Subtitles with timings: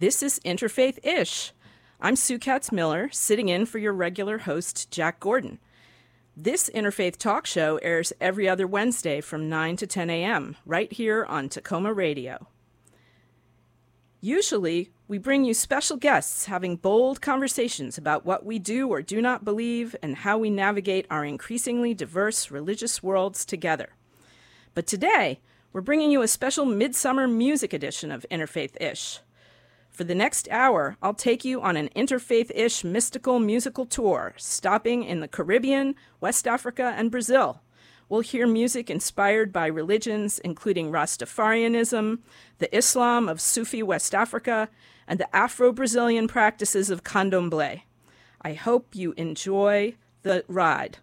[0.00, 1.52] This is Interfaith Ish.
[2.00, 5.60] I'm Sue Katz Miller, sitting in for your regular host, Jack Gordon.
[6.36, 11.24] This Interfaith Talk Show airs every other Wednesday from 9 to 10 a.m., right here
[11.24, 12.48] on Tacoma Radio.
[14.20, 19.22] Usually, we bring you special guests having bold conversations about what we do or do
[19.22, 23.90] not believe and how we navigate our increasingly diverse religious worlds together.
[24.74, 25.38] But today,
[25.72, 29.20] we're bringing you a special midsummer music edition of Interfaith Ish.
[29.94, 35.04] For the next hour, I'll take you on an interfaith ish mystical musical tour, stopping
[35.04, 37.62] in the Caribbean, West Africa, and Brazil.
[38.08, 42.18] We'll hear music inspired by religions including Rastafarianism,
[42.58, 44.68] the Islam of Sufi West Africa,
[45.06, 47.82] and the Afro Brazilian practices of candomblé.
[48.42, 50.98] I hope you enjoy the ride.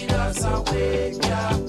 [0.00, 1.59] Lead us away.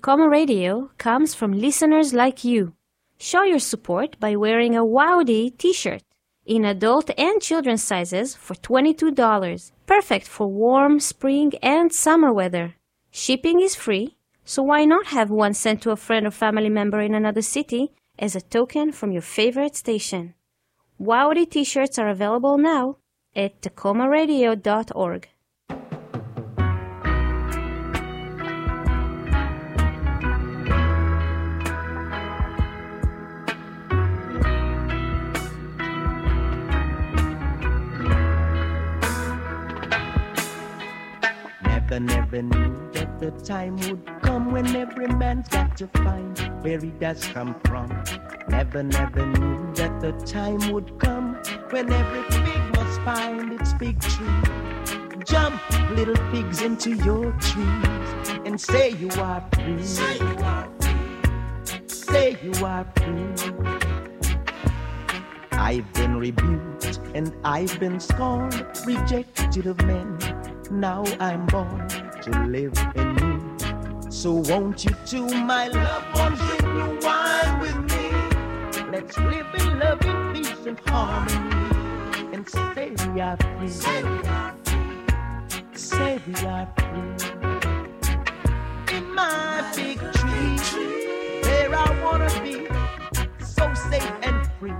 [0.00, 2.72] Tacoma Radio comes from listeners like you.
[3.18, 6.02] Show your support by wearing a Wowdy t-shirt
[6.46, 9.72] in adult and children's sizes for $22.
[9.84, 12.76] Perfect for warm spring and summer weather.
[13.10, 17.02] Shipping is free, so why not have one sent to a friend or family member
[17.02, 20.32] in another city as a token from your favorite station?
[20.98, 22.96] Wowdy t-shirts are available now
[23.36, 25.28] at tacomaradio.org.
[42.32, 46.78] Never, never knew that the time would come when every man's got to find where
[46.78, 47.88] he does come from.
[48.48, 51.34] Never, never knew that the time would come
[51.70, 54.26] when every pig must find its big tree.
[55.24, 55.60] Jump,
[55.90, 59.82] little pigs, into your trees and say you are free.
[59.82, 61.88] Say you are free.
[61.88, 63.52] Say you are free.
[65.50, 70.16] I've been rebuked and I've been scorned, rejected of men.
[70.70, 71.88] Now I'm born
[72.22, 74.10] to live in you.
[74.10, 78.10] So won't you two, my loved ones, bring you wine with me?
[78.90, 83.68] Let's live in love, in peace and harmony, and say we are free.
[83.68, 85.74] Say we are free.
[85.74, 87.10] Say we are free.
[88.96, 90.58] In my big tree,
[91.42, 92.66] there I wanna be,
[93.42, 94.74] so safe and free.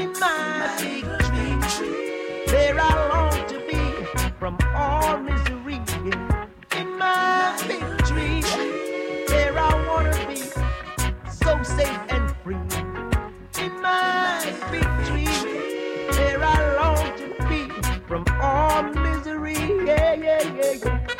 [0.00, 1.04] In my big
[1.70, 3.82] tree, there I long to be
[4.40, 5.61] from all misery.
[7.12, 7.54] My
[9.28, 10.36] there I wanna be,
[11.30, 12.56] so safe and free.
[13.62, 14.40] In my
[16.16, 17.68] there I long to be
[18.08, 19.56] from all misery.
[19.86, 21.11] Yeah, yeah, yeah, yeah.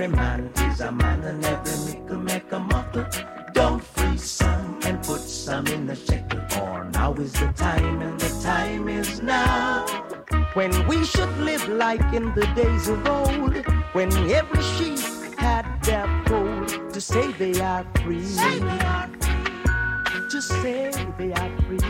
[0.00, 3.04] Every man is a man and every mickle make a muckle.
[3.52, 6.40] Don't freeze some and put some in the shekel.
[6.50, 9.84] For now is the time and the time is now.
[10.54, 13.56] When we should live like in the days of old.
[13.92, 15.00] When every sheep
[15.36, 16.68] had their fold.
[16.92, 18.24] To say they are free.
[18.24, 20.28] Say they are free.
[20.30, 21.87] To say they are free.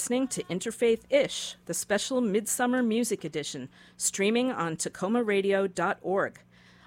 [0.00, 6.40] Listening to Interfaith Ish, the special Midsummer Music Edition, streaming on tacomaradio.org.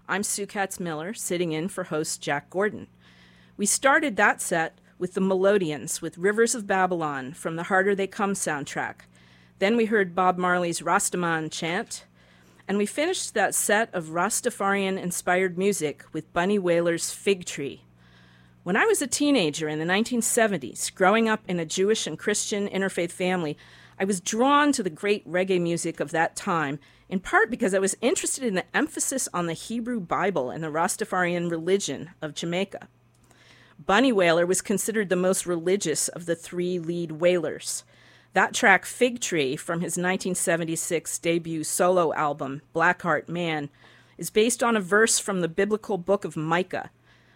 [0.09, 2.87] I'm Sue Katz Miller, sitting in for host Jack Gordon.
[3.55, 8.07] We started that set with the Melodians with Rivers of Babylon from the Harder They
[8.07, 9.01] Come soundtrack.
[9.59, 12.05] Then we heard Bob Marley's Rastaman chant,
[12.67, 17.83] and we finished that set of Rastafarian inspired music with Bunny Wailer's Fig Tree.
[18.63, 22.69] When I was a teenager in the 1970s, growing up in a Jewish and Christian
[22.69, 23.57] interfaith family,
[23.99, 26.79] I was drawn to the great reggae music of that time,
[27.09, 30.71] in part because I was interested in the emphasis on the Hebrew Bible and the
[30.71, 32.87] Rastafarian religion of Jamaica.
[33.85, 37.83] Bunny Wailer was considered the most religious of the three lead Wailers.
[38.31, 43.69] That track, Fig Tree, from his 1976 debut solo album, Blackheart Man,
[44.17, 46.91] is based on a verse from the biblical book of Micah.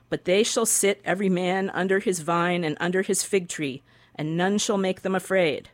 [0.10, 3.84] But they shall sit every man under his vine and under his fig tree,
[4.16, 5.70] and none shall make them afraid.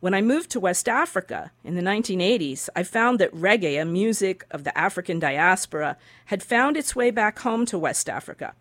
[0.00, 4.46] When I moved to West Africa in the 1980s, I found that reggae, a music
[4.50, 8.54] of the African diaspora, had found its way back home to West Africa.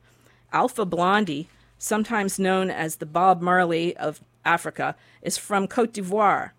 [0.51, 6.51] Alpha Blondy, sometimes known as the Bob Marley of Africa, is from Cote d'Ivoire.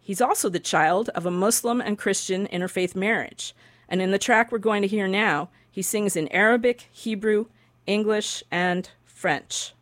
[0.00, 3.54] He's also the child of a Muslim and Christian interfaith marriage.
[3.88, 7.46] And in the track we're going to hear now, he sings in Arabic, Hebrew,
[7.86, 9.74] English, and French.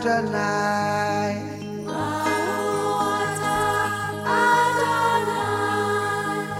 [0.00, 1.36] Adonai.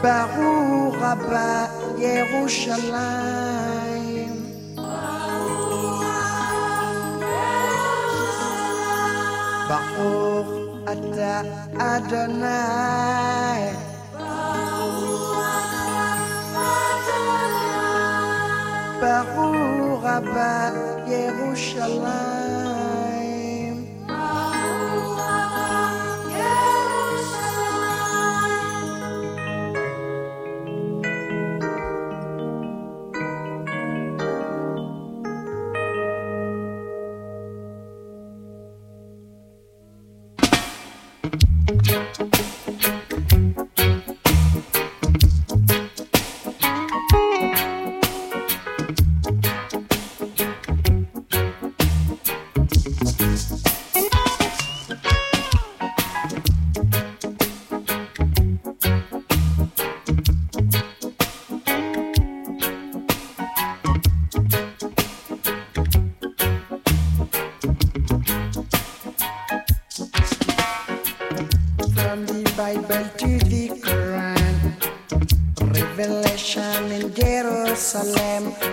[0.02, 1.66] ברוך הבא
[1.98, 3.20] ירושלים.
[9.68, 10.48] ברוך
[10.92, 11.40] אתה
[11.78, 12.46] אדוני.
[19.00, 20.70] ברוך הבא
[21.06, 22.89] ירושלים.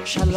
[0.08, 0.37] shall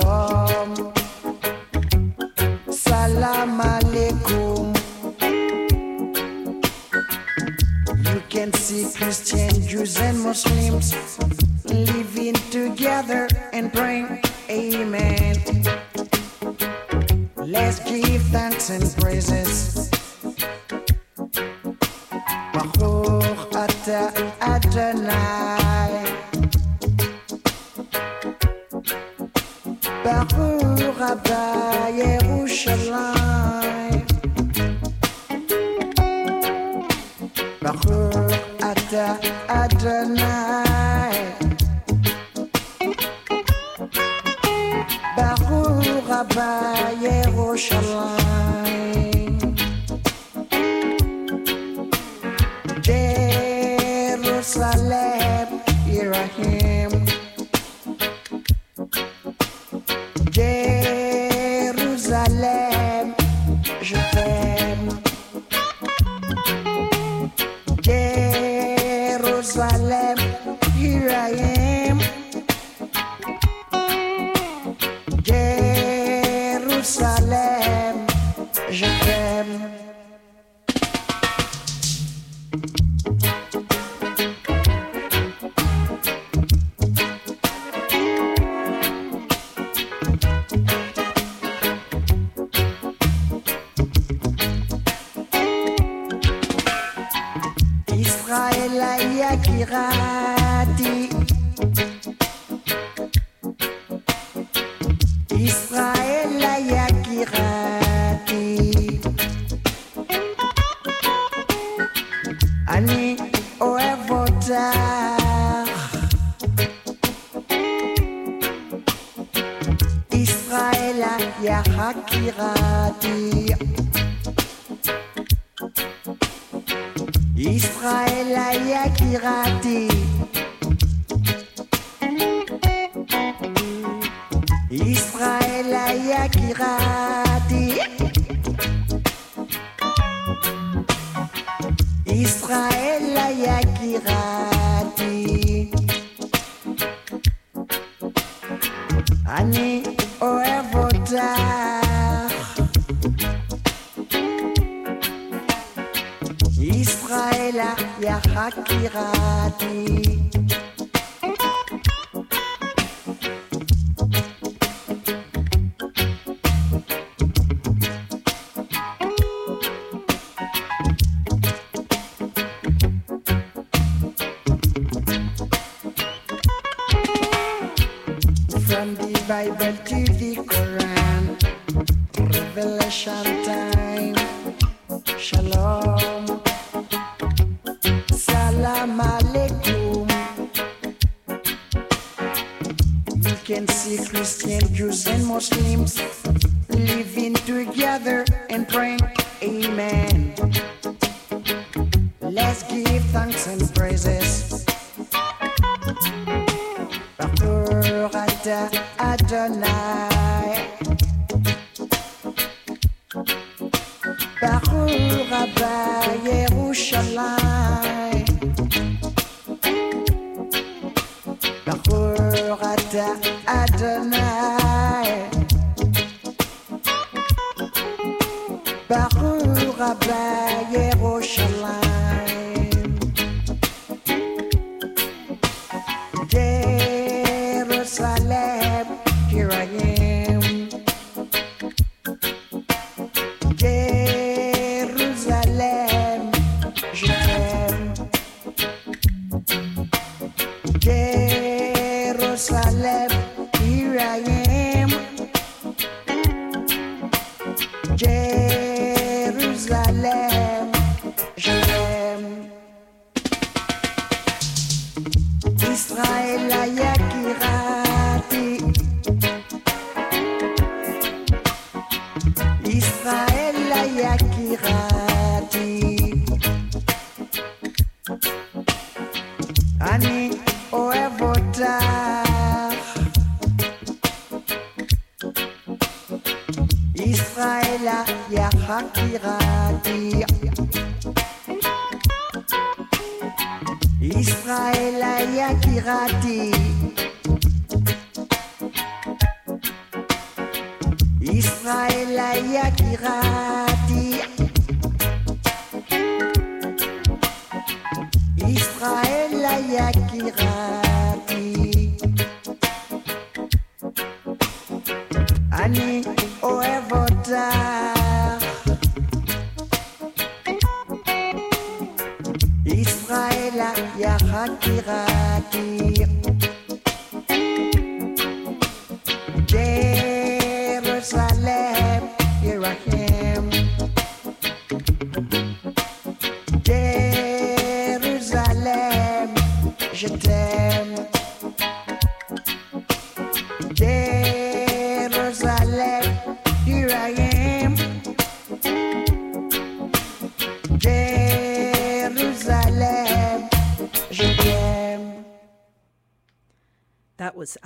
[158.64, 160.59] pirate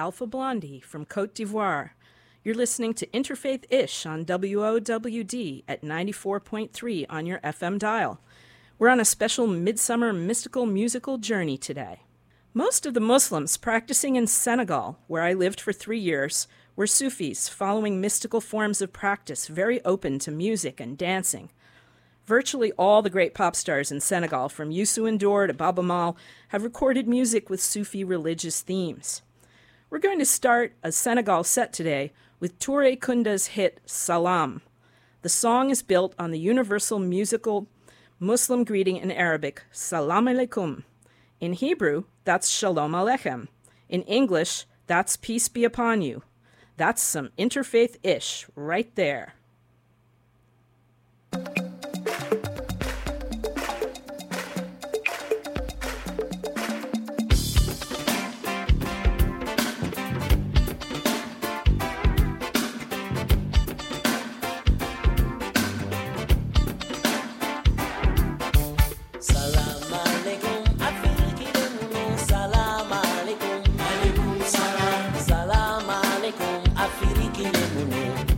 [0.04, 1.92] Alpha Blondy from Cote d'Ivoire.
[2.42, 8.20] You're listening to Interfaith Ish on WOWD at 94.3 on your FM dial.
[8.78, 12.02] We're on a special midsummer mystical musical journey today.
[12.52, 17.48] Most of the Muslims practicing in Senegal, where I lived for three years, were Sufis
[17.48, 21.48] following mystical forms of practice very open to music and dancing.
[22.26, 26.14] Virtually all the great pop stars in Senegal, from Youssou N'Dour to Baaba Maal,
[26.48, 29.22] have recorded music with Sufi religious themes.
[29.94, 34.60] We're going to start a Senegal set today with Toure Kunda's hit Salam.
[35.22, 37.68] The song is built on the universal musical
[38.18, 40.82] Muslim greeting in Arabic, Salam alaikum.
[41.38, 43.46] In Hebrew, that's Shalom Aleichem.
[43.88, 46.24] In English, that's Peace be upon you.
[46.76, 49.34] That's some interfaith ish right there.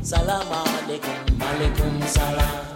[0.06, 2.75] Salam alaikum, alaikum salam.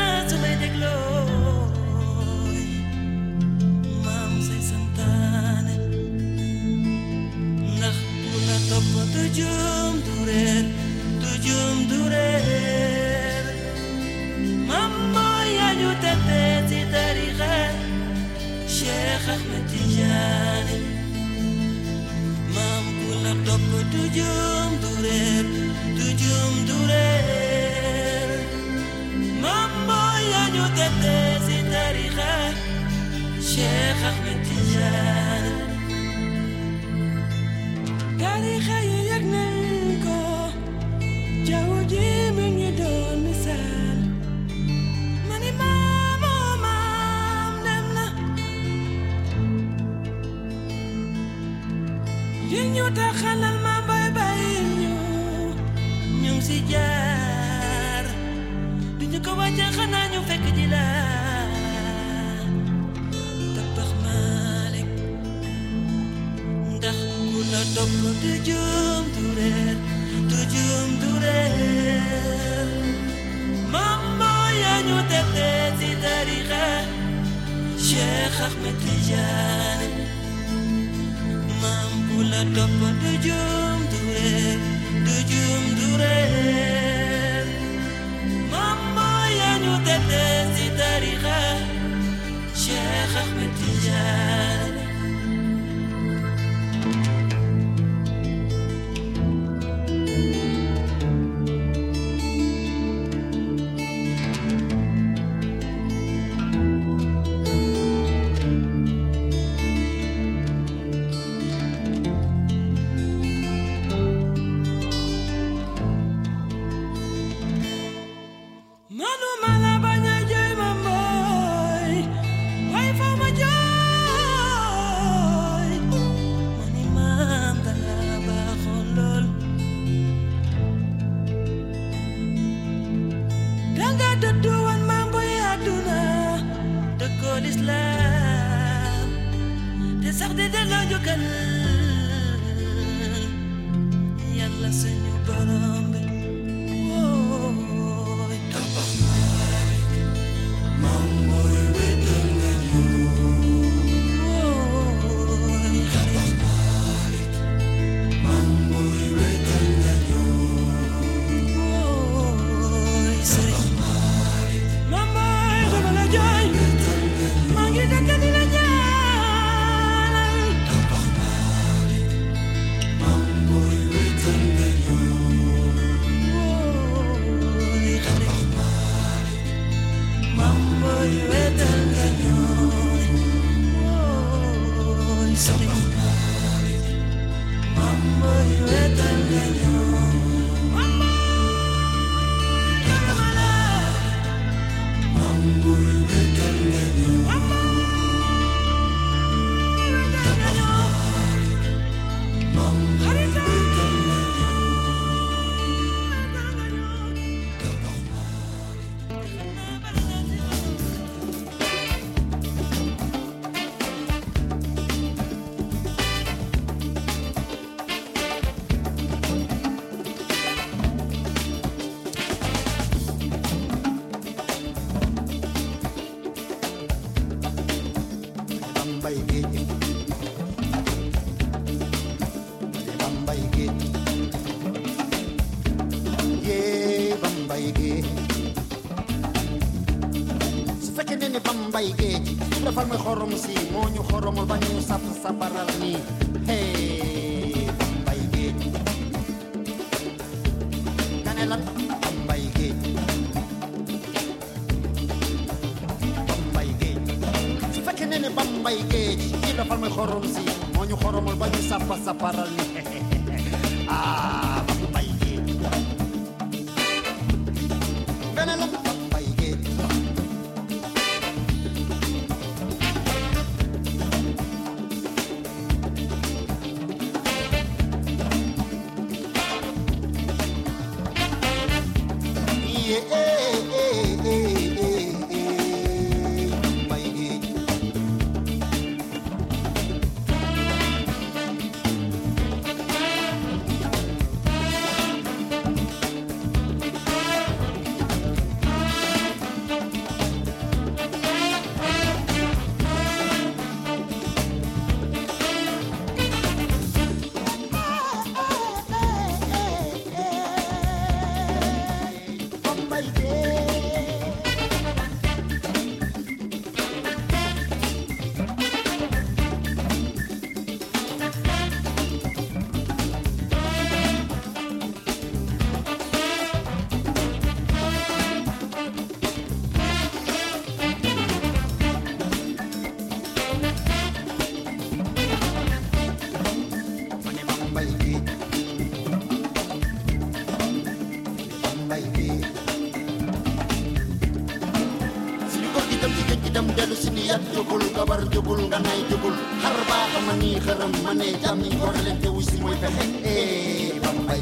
[348.69, 353.99] ganay dugul har ba mani kharam mane jami gorlen te usi moy pehe eh, e
[354.03, 354.41] bambay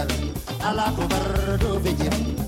[0.63, 2.40] ala kubar do fi jim.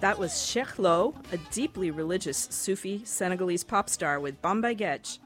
[0.00, 5.18] That was Cheikh Lô, a deeply religious Sufi Senegalese pop star with Bambay Gueej.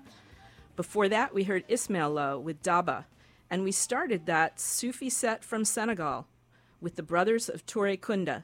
[0.74, 3.04] Before that, we heard Ismaël Lô with Daba,
[3.48, 6.26] and we started that Sufi set from Senegal
[6.80, 8.42] with the Brothers of Toure Kunda.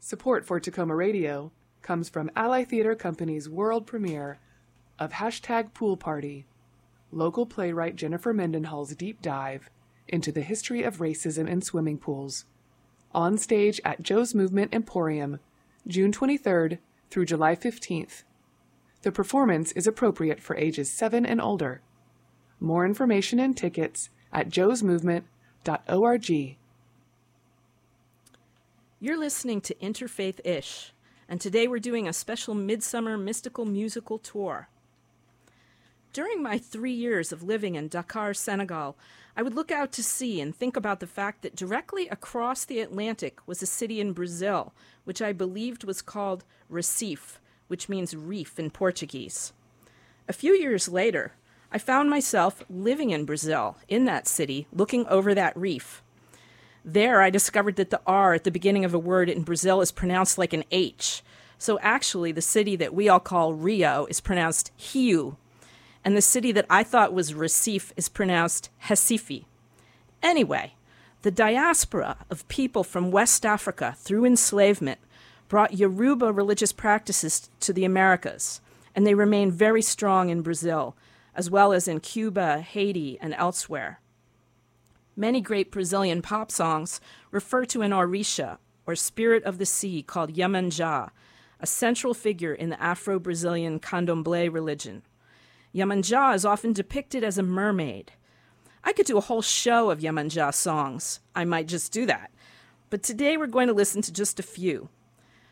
[0.00, 4.38] Support for Takoma Radio comes from Ally Theater Company's world premiere
[4.98, 6.46] of Hashtag Pool Party,
[7.12, 9.68] local playwright Jennifer Mendenhall's deep dive
[10.08, 12.46] into the history of racism in swimming pools.
[13.14, 15.38] On stage at Joe's Movement Emporium,
[15.86, 16.78] June 23rd
[17.10, 18.24] through July 15th.
[19.02, 21.80] The performance is appropriate for ages 7 and older.
[22.58, 26.56] More information and tickets at joesmovement.org.
[28.98, 30.92] You're listening to Interfaith Ish,
[31.28, 34.68] and today we're doing a special midsummer mystical musical tour.
[36.12, 38.96] During my three years of living in Dakar, Senegal,
[39.38, 42.80] I would look out to sea and think about the fact that directly across the
[42.80, 44.72] Atlantic was a city in Brazil,
[45.04, 49.52] which I believed was called Recife, which means reef in Portuguese.
[50.26, 51.34] A few years later,
[51.70, 56.02] I found myself living in Brazil, in that city, looking over that reef.
[56.82, 59.92] There, I discovered that the R at the beginning of a word in Brazil is
[59.92, 61.22] pronounced like an H.
[61.58, 65.36] So actually, the city that we all call Rio is pronounced Rio,
[66.06, 69.44] and the city that I thought was Recife is pronounced Recife.
[70.22, 70.74] Anyway,
[71.22, 75.00] the diaspora of people from West Africa through enslavement
[75.48, 78.60] brought Yoruba religious practices to the Americas,
[78.94, 80.94] and they remain very strong in Brazil,
[81.34, 83.98] as well as in Cuba, Haiti, and elsewhere.
[85.16, 87.00] Many great Brazilian pop songs
[87.32, 91.10] refer to an Orisha, or spirit of the sea, called Yamanjá,
[91.58, 95.02] a central figure in the Afro Brazilian candomblé religion.
[95.76, 98.12] Yamanjá is often depicted as a mermaid.
[98.82, 101.20] I could do a whole show of Yemanja songs.
[101.34, 102.30] I might just do that.
[102.88, 104.88] But today we're going to listen to just a few.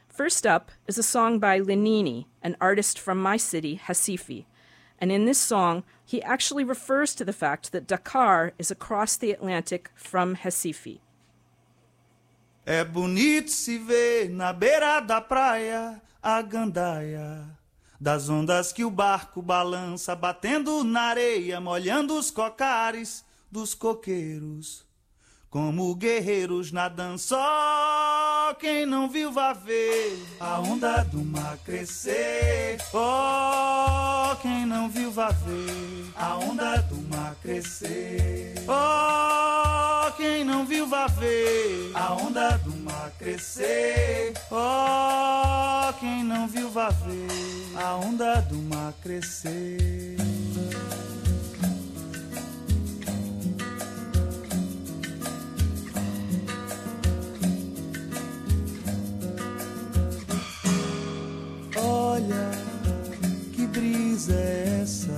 [0.09, 4.47] First up is a song by Lenine, an artist from my city, Hasifi.
[4.99, 9.31] And in this song, he actually refers to the fact that Dakar is across the
[9.31, 11.01] Atlantic from Hasifi.
[12.65, 17.45] É bonito se ver na beira da praia a gandaia
[18.01, 24.85] das ondas que o barco balança, batendo na areia, molhando os cocares dos coqueiros.
[25.55, 32.79] Como guerreiros nadando, só quem não viu vá ver a onda do mar crescer.
[32.93, 38.53] Oh, quem não viu vá ver a onda do mar crescer.
[38.67, 44.35] Oh, quem não viu vá ver a onda do mar crescer.
[44.51, 50.17] Oh, quem não viu vá ver a onda do mar crescer.
[62.25, 62.51] Olha
[63.53, 65.15] que brisa é essa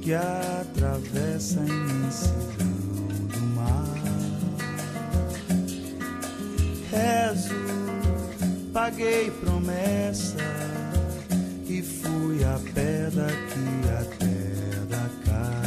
[0.00, 3.98] que atravessa a imensidão do mar.
[6.90, 7.54] Rezo,
[8.72, 10.36] paguei promessa
[11.68, 14.32] e fui a pé daqui até
[14.88, 15.62] Dakar.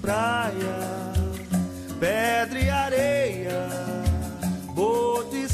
[0.00, 1.12] Praia,
[1.98, 3.68] pedra e areia,
[4.74, 5.48] boto e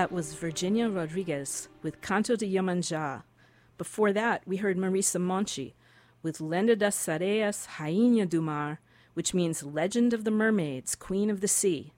[0.00, 3.22] That was Virgínia Rodrigues with Canto de Yamanja.
[3.76, 5.74] Before that, we heard Marisa Monte
[6.22, 8.80] with Lenda das Sereias, Rainha do Mar,
[9.12, 11.92] which means Legend of the Mermaids, Queen of the Sea.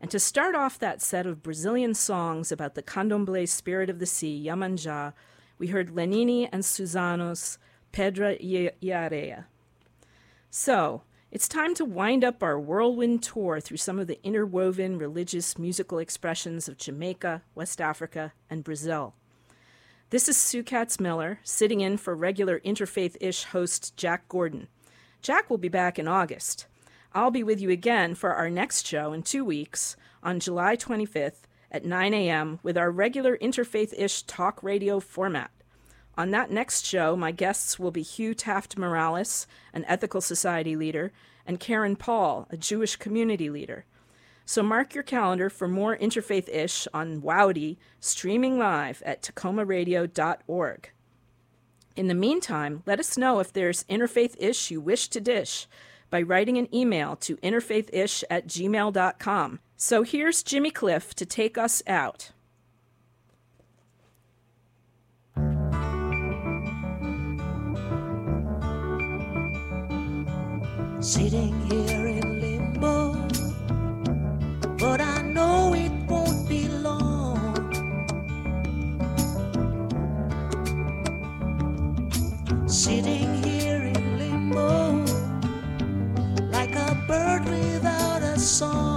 [0.00, 4.06] And to start off that set of Brazilian songs about the candomblé spirit of the
[4.06, 5.12] sea, Yamanja,
[5.58, 7.58] we heard Lenine and Suzano's
[7.92, 9.46] Pedra e Areia.
[10.50, 15.56] So, it's time to wind up our whirlwind tour through some of the interwoven religious
[15.56, 19.14] musical expressions of Jamaica, West Africa, and Brazil.
[20.10, 24.66] This is Sue Katz Miller, sitting in for regular interfaith ish host Jack Gordon.
[25.22, 26.66] Jack will be back in August.
[27.12, 31.42] I'll be with you again for our next show in two weeks on July 25th
[31.70, 32.58] at 9 a.m.
[32.64, 35.52] with our regular interfaith ish talk radio format.
[36.20, 41.12] On that next show, my guests will be Hugh Taft Morales, an ethical society leader,
[41.46, 43.86] and Karen Paul, a Jewish community leader.
[44.44, 50.90] So mark your calendar for more interfaith ish on WOWD, streaming live at takomaradio.org.
[51.96, 55.66] In the meantime, let us know if there's interfaith ish you wish to dish
[56.10, 59.60] by writing an email to interfaithish at gmail.com.
[59.78, 62.32] So here's Jimmy Cliff to take us out.
[71.02, 73.14] Sitting here in limbo,
[74.76, 77.38] but I know it won't be long.
[82.68, 85.02] Sitting here in limbo,
[86.50, 88.89] like a bird without a song.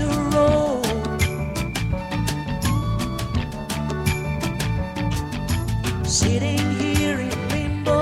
[0.00, 0.82] To roll.
[6.04, 8.00] Sitting here in limbo,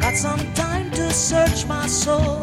[0.00, 2.37] got some time to search my soul.